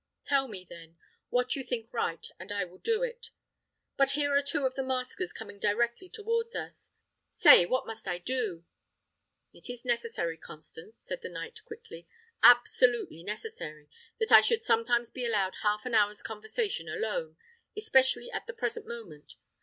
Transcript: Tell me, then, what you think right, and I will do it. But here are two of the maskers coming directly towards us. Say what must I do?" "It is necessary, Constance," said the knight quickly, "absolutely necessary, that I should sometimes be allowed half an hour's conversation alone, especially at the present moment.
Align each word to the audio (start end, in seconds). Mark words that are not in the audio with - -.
Tell 0.25 0.47
me, 0.47 0.65
then, 0.67 0.97
what 1.29 1.55
you 1.55 1.63
think 1.63 1.93
right, 1.93 2.25
and 2.39 2.51
I 2.51 2.65
will 2.65 2.79
do 2.79 3.03
it. 3.03 3.29
But 3.97 4.13
here 4.13 4.35
are 4.35 4.41
two 4.41 4.65
of 4.65 4.73
the 4.73 4.81
maskers 4.81 5.31
coming 5.31 5.59
directly 5.59 6.09
towards 6.09 6.55
us. 6.55 6.91
Say 7.29 7.67
what 7.67 7.85
must 7.85 8.07
I 8.07 8.17
do?" 8.17 8.65
"It 9.53 9.69
is 9.69 9.85
necessary, 9.85 10.37
Constance," 10.39 10.97
said 10.97 11.21
the 11.21 11.29
knight 11.29 11.63
quickly, 11.65 12.07
"absolutely 12.41 13.21
necessary, 13.23 13.89
that 14.19 14.31
I 14.31 14.41
should 14.41 14.63
sometimes 14.63 15.11
be 15.11 15.23
allowed 15.23 15.57
half 15.61 15.85
an 15.85 15.93
hour's 15.93 16.23
conversation 16.23 16.89
alone, 16.89 17.37
especially 17.77 18.31
at 18.31 18.47
the 18.47 18.53
present 18.53 18.87
moment. 18.87 19.35